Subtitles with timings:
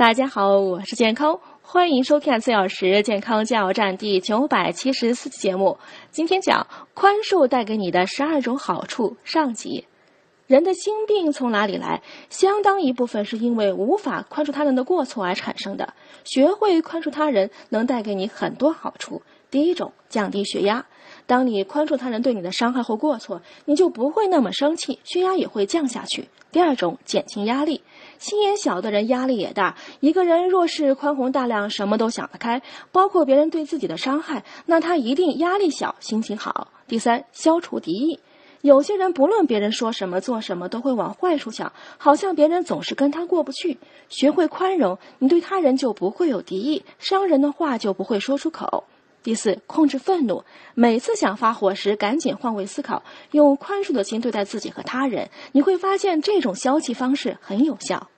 [0.00, 5.76] 大家好，我是健康，欢迎收看四小时健康加油站第九百七十四期节目。
[6.10, 9.84] 今天讲宽恕带给你的十二种好处上集。
[10.46, 12.00] 人的心病从哪里来？
[12.30, 15.92] 相当一部分是因为无法宽恕他人的过错而产生的。
[16.24, 19.20] 学会宽恕他人，能带给你很多好处。
[19.50, 20.86] 第一种，降低血压。
[21.26, 26.28] 当你宽恕他人对你的伤害或过错，你就不会那么生气，血压也会降下去。
[26.52, 27.82] 第二种，减轻压力。
[28.18, 29.76] 心眼小的人压力也大。
[30.00, 36.68] 一个人若是宽宏大量，什么都想得开，包括别人对自己的伤害，那他一定压力小，心情好。
[36.88, 38.18] 第三，消除敌意。
[38.62, 43.78] 有些人不论别人说什么做什么，都会往坏处想，好像别人总是跟他过不去。
[44.08, 48.84] 学会宽容，你对他人就不会有敌意，伤人的话就不会说出口。
[49.22, 50.44] 第四，控制愤怒。
[50.74, 53.02] 每次想发火时，赶紧换位思考，
[53.32, 58.08] 用宽恕的心对待自己和他人，你会发现这种消气方式很有效。